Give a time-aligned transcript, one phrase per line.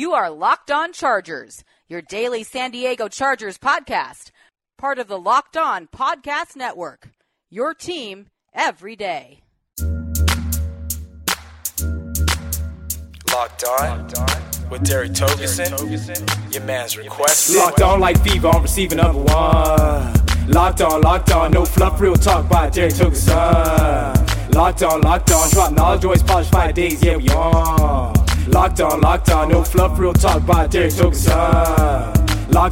[0.00, 4.30] You are Locked On Chargers, your daily San Diego Chargers podcast,
[4.78, 7.10] part of the Locked On Podcast Network.
[7.50, 9.42] Your team every day.
[13.30, 14.08] Locked on.
[14.08, 16.54] Locked on With Derek Togerson.
[16.54, 17.54] Your man's request.
[17.54, 20.14] Locked on like fever on receiving number one.
[20.48, 24.54] Locked on, locked on, no fluff, real talk by Derek Togerson.
[24.54, 27.99] Locked on, locked on, drop knowledge, always polish five days, yeah, we on.
[28.52, 30.92] Locked on, locked on, no fluff, real talk by Derek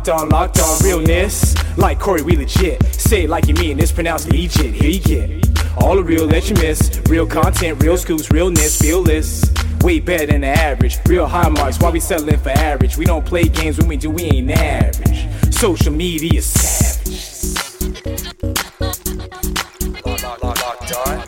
[0.09, 1.55] on, locked on, realness.
[1.79, 2.83] Like Corey, we legit.
[2.95, 4.75] Say it like you mean, it's pronounced legit.
[4.75, 5.49] Here you get
[5.81, 7.01] all the real that you miss.
[7.09, 9.45] Real content, real scoops, realness, fearless.
[9.81, 10.99] Way better than the average.
[11.07, 12.97] Real high marks, why we settling for average?
[12.97, 15.55] We don't play games when we do, we ain't average.
[15.55, 16.89] Social media savage.
[20.05, 20.43] Locked,
[21.07, 21.19] on.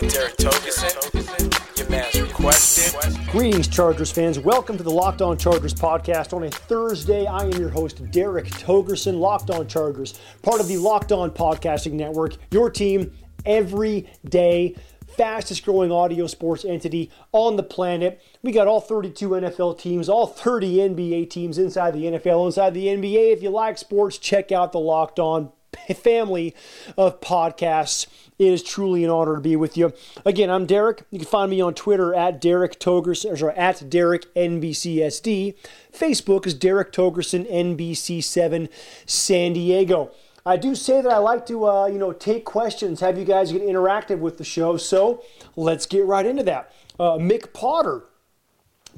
[0.00, 1.78] With Derek Togerson.
[1.78, 3.23] Your man's requested.
[3.34, 4.38] Greetings, Chargers fans.
[4.38, 6.32] Welcome to the Locked On Chargers podcast.
[6.32, 10.76] On a Thursday, I am your host, Derek Togerson, Locked On Chargers, part of the
[10.76, 13.12] Locked On Podcasting Network, your team
[13.44, 14.76] every day.
[15.16, 18.22] Fastest growing audio sports entity on the planet.
[18.44, 22.86] We got all 32 NFL teams, all 30 NBA teams inside the NFL, inside the
[22.86, 23.32] NBA.
[23.32, 25.50] If you like sports, check out the Locked On
[25.96, 26.54] family
[26.96, 28.06] of podcasts.
[28.38, 29.92] It is truly an honor to be with you.
[30.24, 31.04] Again, I'm Derek.
[31.10, 35.54] You can find me on Twitter at Derek Togerson, or sorry, at Derek NBCSD.
[35.92, 38.68] Facebook is Derek Togerson NBC7
[39.06, 40.10] San Diego.
[40.46, 43.50] I do say that I like to, uh, you know, take questions, have you guys
[43.50, 44.76] get interactive with the show.
[44.76, 45.22] So
[45.56, 46.72] let's get right into that.
[46.98, 48.02] Uh, Mick Potter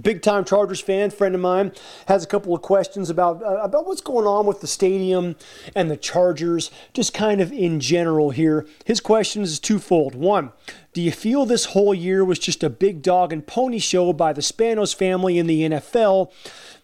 [0.01, 1.73] big time Chargers fan, friend of mine,
[2.09, 5.37] has a couple of questions about uh, about what's going on with the stadium
[5.75, 8.67] and the Chargers, just kind of in general here.
[8.85, 10.15] His question is twofold.
[10.15, 10.53] One,
[10.93, 14.33] do you feel this whole year was just a big dog and pony show by
[14.33, 16.33] the Spanos family in the NFL?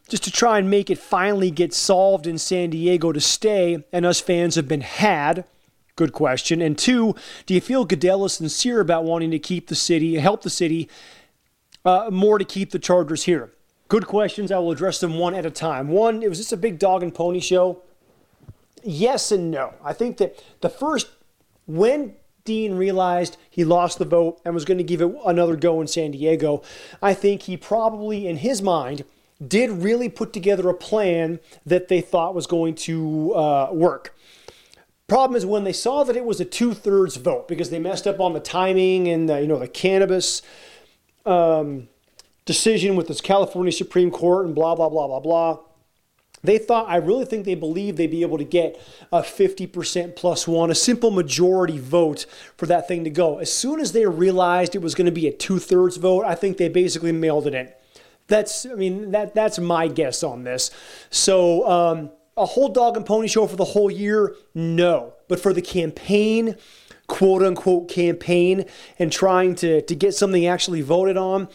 [0.08, 4.04] Just to try and make it finally get solved in San Diego to stay, and
[4.04, 5.44] us fans have been had.
[5.94, 6.60] Good question.
[6.60, 7.14] And two,
[7.46, 10.88] do you feel Goodell is sincere about wanting to keep the city, help the city,
[11.84, 13.52] uh, more to keep the Chargers here?
[13.88, 14.50] Good questions.
[14.50, 15.88] I will address them one at a time.
[15.88, 17.82] One, it was just a big dog and pony show.
[18.82, 19.74] Yes and no.
[19.84, 21.08] I think that the first,
[21.66, 25.80] when Dean realized he lost the vote and was going to give it another go
[25.80, 26.62] in San Diego,
[27.00, 29.04] I think he probably, in his mind,
[29.46, 34.16] did really put together a plan that they thought was going to uh, work.
[35.08, 38.20] Problem is when they saw that it was a two-thirds vote because they messed up
[38.20, 40.42] on the timing and the, you know the cannabis
[41.26, 41.88] um,
[42.44, 45.58] decision with this California Supreme Court and blah blah blah blah blah.
[46.44, 48.80] They thought, I really think they believed they'd be able to get
[49.12, 53.38] a 50% plus one, a simple majority vote for that thing to go.
[53.38, 56.34] As soon as they realized it was going to be a two thirds vote, I
[56.34, 57.68] think they basically mailed it in.
[58.26, 60.72] That's, I mean, that that's my guess on this.
[61.10, 64.34] So, um, a whole dog and pony show for the whole year?
[64.54, 65.12] No.
[65.28, 66.56] But for the campaign,
[67.12, 68.64] quote unquote campaign,
[68.98, 71.46] and trying to, to get something actually voted on,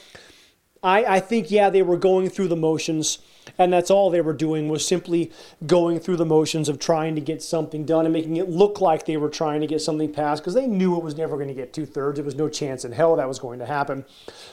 [0.84, 3.18] I, I think, yeah, they were going through the motions,
[3.58, 5.32] and that's all they were doing was simply
[5.66, 9.08] going through the motions of trying to get something done and making it look like
[9.08, 11.56] they were trying to get something passed because they knew it was never going to
[11.56, 12.18] get two thirds.
[12.18, 14.06] There was no chance in hell that was going to happen.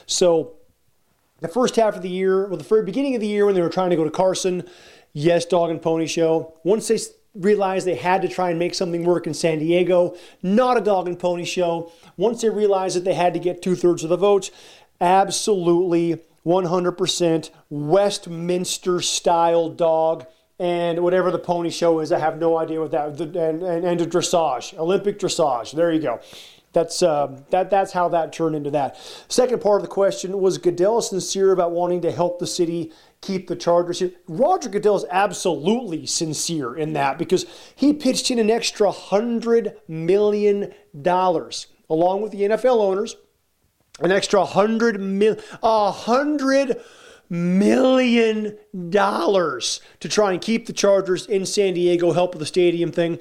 [0.07, 0.55] So,
[1.39, 3.61] the first half of the year, well, the very beginning of the year when they
[3.61, 4.67] were trying to go to Carson,
[5.13, 6.57] yes, dog and pony show.
[6.63, 6.97] Once they
[7.35, 11.07] realized they had to try and make something work in San Diego, not a dog
[11.07, 11.91] and pony show.
[12.17, 14.51] Once they realized that they had to get two thirds of the votes,
[15.01, 20.25] absolutely 100% Westminster style dog.
[20.57, 23.99] And whatever the pony show is, I have no idea what that and and, and
[23.99, 25.73] a dressage, Olympic dressage.
[25.73, 26.21] There you go.
[26.71, 27.69] That's uh, that.
[27.69, 28.97] That's how that turned into that.
[29.27, 32.93] Second part of the question was Goodell sincere about wanting to help the city
[33.25, 34.11] keep the Chargers here?
[34.27, 37.45] Roger Goodell is absolutely sincere in that because
[37.75, 43.15] he pitched in an extra hundred million dollars along with the NFL owners,
[43.99, 46.81] an extra hundred mil, a hundred
[47.29, 48.57] million
[48.89, 53.19] dollars to try and keep the Chargers in San Diego, help with the stadium thing.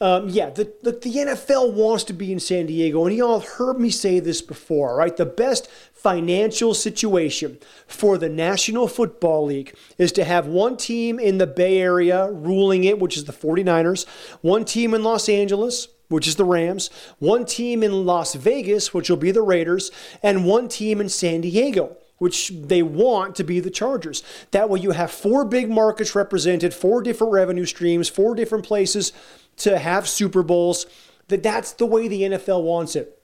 [0.00, 3.48] Um, yeah, the, the, the NFL wants to be in San Diego, and y'all have
[3.48, 5.16] heard me say this before, right?
[5.16, 11.38] The best financial situation for the National Football League is to have one team in
[11.38, 14.06] the Bay Area ruling it, which is the 49ers,
[14.42, 19.08] one team in Los Angeles, which is the Rams, one team in Las Vegas, which
[19.08, 19.90] will be the Raiders,
[20.22, 24.22] and one team in San Diego which they want to be the Chargers.
[24.50, 29.12] That way, you have four big markets represented, four different revenue streams, four different places
[29.58, 30.86] to have Super Bowls.
[31.28, 33.16] That that's the way the NFL wants it.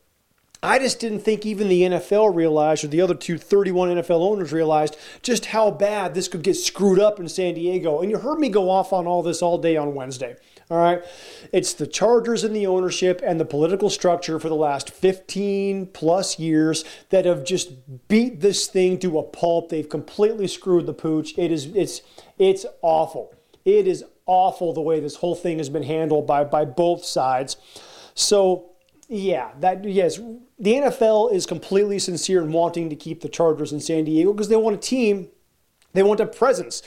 [0.64, 4.52] I just didn't think even the NFL realized, or the other two 31 NFL owners
[4.52, 8.00] realized, just how bad this could get screwed up in San Diego.
[8.00, 10.36] And you heard me go off on all this all day on Wednesday.
[10.70, 11.02] All right.
[11.52, 16.38] It's the Chargers and the ownership and the political structure for the last 15 plus
[16.38, 19.68] years that have just beat this thing to a pulp.
[19.68, 21.36] They've completely screwed the pooch.
[21.36, 22.02] It is it's
[22.38, 23.34] it's awful.
[23.64, 27.56] It is awful the way this whole thing has been handled by by both sides.
[28.14, 28.70] So
[29.08, 30.18] yeah, that yes,
[30.58, 34.48] the NFL is completely sincere in wanting to keep the Chargers in San Diego because
[34.48, 35.28] they want a team,
[35.92, 36.82] they want a presence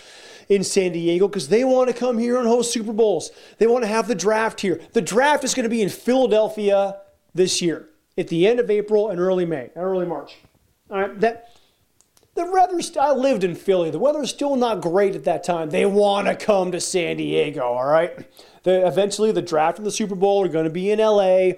[0.50, 3.32] in San Diego because they want to come here and host Super Bowls.
[3.58, 4.80] They want to have the draft here.
[4.94, 6.98] The draft is going to be in Philadelphia
[7.34, 10.38] this year at the end of April and early May, early March.
[10.90, 11.52] All right, that
[12.36, 12.80] the weather.
[13.00, 13.90] I lived in Philly.
[13.90, 15.70] The weather's still not great at that time.
[15.70, 17.64] They want to come to San Diego.
[17.64, 18.30] All right.
[18.64, 21.54] The, eventually, the draft and the Super Bowl are going to be in LA.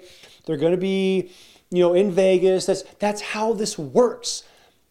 [0.46, 1.32] They're going to be,
[1.70, 2.66] you know, in Vegas.
[2.66, 4.44] That's that's how this works.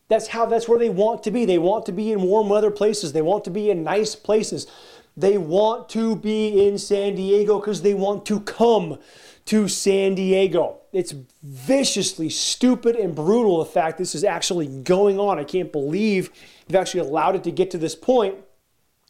[0.10, 1.46] That's how that's where they want to be.
[1.46, 3.14] They want to be in warm weather places.
[3.14, 4.68] They want to be in nice places.
[5.16, 9.00] They want to be in San Diego because they want to come
[9.46, 10.82] to San Diego.
[10.98, 11.14] It's
[11.44, 15.38] viciously stupid and brutal the fact this is actually going on.
[15.38, 16.32] I can't believe
[16.66, 18.34] they've actually allowed it to get to this point.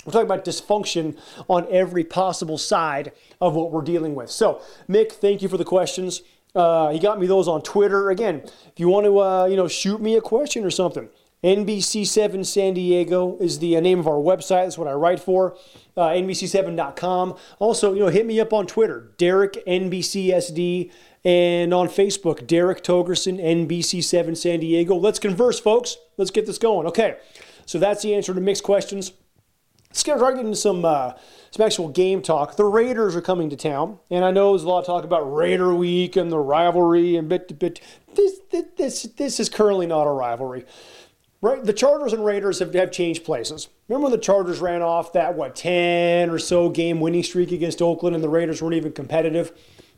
[0.05, 1.17] We're talking about dysfunction
[1.47, 4.29] on every possible side of what we're dealing with.
[4.29, 6.23] So, Mick, thank you for the questions.
[6.53, 8.09] Uh, he got me those on Twitter.
[8.09, 11.07] Again, if you want to, uh, you know, shoot me a question or something,
[11.43, 14.65] NBC7 San Diego is the uh, name of our website.
[14.65, 15.55] That's what I write for.
[15.95, 17.35] Uh, NBC7.com.
[17.59, 20.91] Also, you know, hit me up on Twitter, Derek NBCSD,
[21.27, 24.95] and on Facebook, Derek Togerson, NBC7 San Diego.
[24.95, 25.97] Let's converse, folks.
[26.15, 26.87] Let's get this going.
[26.87, 27.17] Okay,
[27.65, 29.11] so that's the answer to Mick's questions.
[29.89, 31.15] Let's get right into some uh,
[31.51, 32.55] some actual game talk.
[32.55, 35.23] The Raiders are coming to town, and I know there's a lot of talk about
[35.23, 37.81] Raider Week and the rivalry and bit bit.
[38.15, 38.39] This
[38.77, 40.65] this this is currently not a rivalry.
[41.41, 43.67] Right, the Chargers and Raiders have, have changed places.
[43.89, 47.81] Remember when the Chargers ran off that what ten or so game winning streak against
[47.81, 49.51] Oakland, and the Raiders weren't even competitive?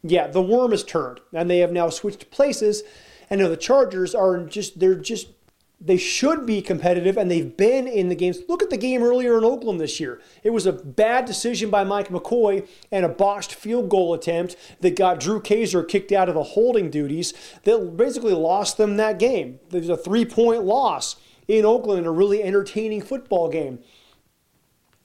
[0.03, 2.83] Yeah, the worm has turned, and they have now switched places.
[3.29, 5.27] And now the Chargers are just they're just
[5.81, 8.39] they should be competitive, and they've been in the games.
[8.49, 10.19] Look at the game earlier in Oakland this year.
[10.43, 14.97] It was a bad decision by Mike McCoy and a botched field goal attempt that
[14.97, 19.59] got Drew Kaser kicked out of the holding duties that basically lost them that game.
[19.69, 21.15] There's a three point loss
[21.47, 23.79] in Oakland in a really entertaining football game.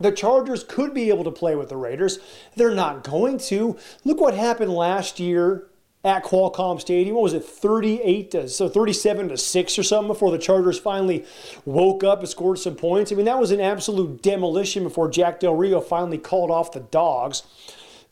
[0.05, 2.19] The Chargers could be able to play with the Raiders.
[2.57, 3.79] They're not going to.
[4.05, 5.67] Look what happened last year
[6.05, 7.17] at Qualcomm Stadium.
[7.17, 11.25] What was it, 38 to so 37 to six or something before the Chargers finally
[11.65, 13.13] woke up and scored some points.
[13.13, 16.81] I mean, that was an absolute demolition before Jack Del Rio finally called off the
[16.81, 17.43] dogs.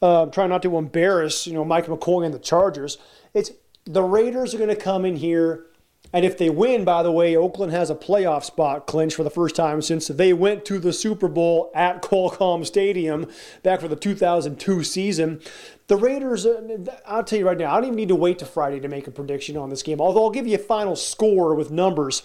[0.00, 2.96] Uh, trying not to embarrass, you know, Mike McCoy and the Chargers.
[3.34, 3.50] It's
[3.84, 5.66] the Raiders are going to come in here
[6.12, 9.30] and if they win, by the way, Oakland has a playoff spot clinched for the
[9.30, 13.26] first time since they went to the Super Bowl at Qualcomm Stadium
[13.62, 15.40] back for the 2002 season.
[15.86, 18.46] The Raiders, uh, I'll tell you right now, I don't even need to wait to
[18.46, 21.54] Friday to make a prediction on this game, although I'll give you a final score
[21.54, 22.22] with numbers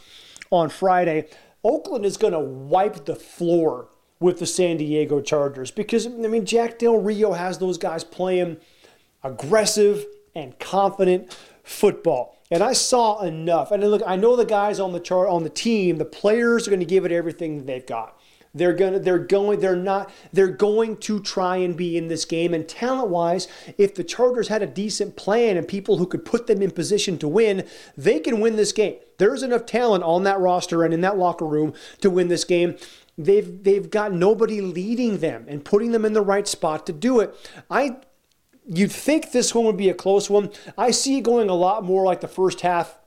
[0.51, 1.27] on Friday.
[1.63, 3.89] Oakland is going to wipe the floor
[4.19, 8.57] with the San Diego Chargers because, I mean, Jack Del Rio has those guys playing
[9.23, 12.36] aggressive and confident football.
[12.49, 13.71] And I saw enough.
[13.71, 16.71] And look, I know the guys on the chart on the team, the players are
[16.71, 18.17] going to give it everything they've got.
[18.53, 22.53] They're gonna, they're going, they're not, they're going to try and be in this game.
[22.53, 26.61] And talent-wise, if the Chargers had a decent plan and people who could put them
[26.61, 28.95] in position to win, they can win this game.
[29.19, 32.77] There's enough talent on that roster and in that locker room to win this game.
[33.17, 37.19] They've they've got nobody leading them and putting them in the right spot to do
[37.19, 37.35] it.
[37.69, 37.97] I
[38.67, 40.51] You'd think this one would be a close one.
[40.77, 42.97] I see it going a lot more like the first half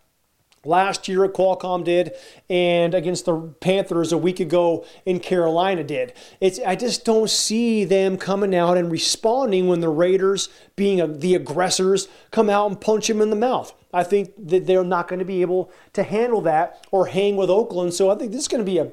[0.64, 2.12] last year at Qualcomm did
[2.48, 6.12] and against the Panthers a week ago in Carolina did.
[6.40, 11.06] It's I just don't see them coming out and responding when the Raiders being a,
[11.06, 13.72] the aggressors come out and punch them in the mouth.
[13.92, 17.50] I think that they're not going to be able to handle that or hang with
[17.50, 17.94] Oakland.
[17.94, 18.90] So I think this is going to be a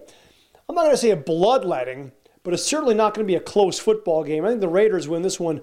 [0.70, 2.12] I'm not going to say a bloodletting,
[2.48, 4.46] but it's certainly not going to be a close football game.
[4.46, 5.60] I think the Raiders win this one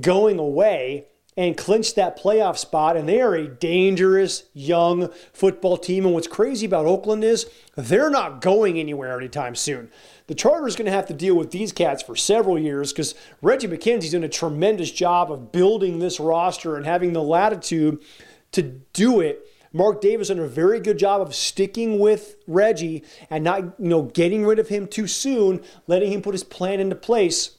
[0.00, 2.96] going away and clinch that playoff spot.
[2.96, 6.04] And they are a dangerous young football team.
[6.04, 9.92] And what's crazy about Oakland is they're not going anywhere anytime soon.
[10.26, 13.68] The Chargers going to have to deal with these cats for several years because Reggie
[13.68, 18.02] McKenzie's done a tremendous job of building this roster and having the latitude
[18.50, 18.62] to
[18.92, 19.46] do it.
[19.74, 24.02] Mark Davis done a very good job of sticking with Reggie and not, you know,
[24.02, 27.58] getting rid of him too soon, letting him put his plan into place.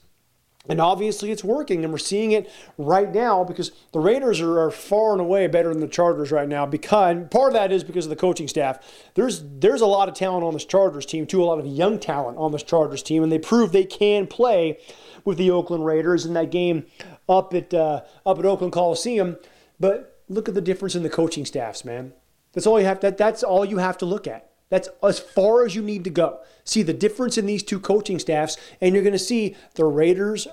[0.68, 4.72] And obviously, it's working, and we're seeing it right now because the Raiders are, are,
[4.72, 6.66] far and away better than the Chargers right now.
[6.66, 8.80] Because part of that is because of the coaching staff.
[9.14, 12.00] There's there's a lot of talent on this Chargers team, too, a lot of young
[12.00, 14.80] talent on this Chargers team, and they prove they can play
[15.24, 16.88] with the Oakland Raiders in that game
[17.30, 19.38] up at uh, up at Oakland Coliseum.
[19.80, 22.14] But look at the difference in the coaching staffs, man.
[22.54, 23.02] That's all you have.
[23.02, 24.50] That that's all you have to look at.
[24.70, 26.40] That's as far as you need to go.
[26.64, 30.48] See the difference in these two coaching staffs, and you're going to see the Raiders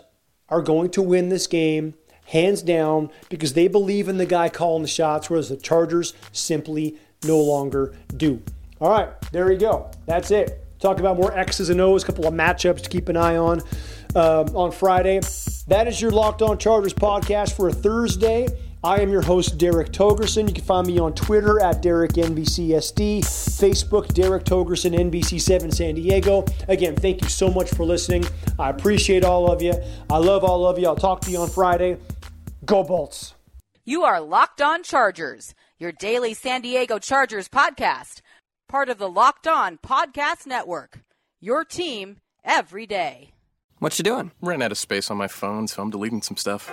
[0.48, 1.94] are going to win this game
[2.26, 6.98] hands down because they believe in the guy calling the shots, whereas the Chargers simply
[7.24, 8.42] no longer do.
[8.80, 9.90] All right, there you go.
[10.06, 10.58] That's it.
[10.78, 13.60] Talk about more X's and O's, a couple of matchups to keep an eye on
[14.16, 15.20] um, on Friday.
[15.68, 18.48] That is your Locked On Chargers podcast for a Thursday.
[18.84, 20.48] I am your host, Derek Togerson.
[20.48, 26.44] You can find me on Twitter at DerekNBCSD, Facebook, Derek Togerson, NBC7 San Diego.
[26.66, 28.24] Again, thank you so much for listening.
[28.58, 29.74] I appreciate all of you.
[30.10, 30.88] I love all of you.
[30.88, 31.96] I'll talk to you on Friday.
[32.64, 33.34] Go Bolts.
[33.84, 38.20] You are Locked On Chargers, your daily San Diego Chargers podcast,
[38.68, 40.98] part of the Locked On Podcast Network.
[41.40, 43.30] Your team every day.
[43.78, 44.32] What you doing?
[44.40, 46.72] Ran out of space on my phone, so I'm deleting some stuff.